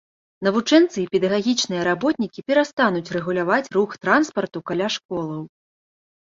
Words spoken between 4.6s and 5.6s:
каля школаў.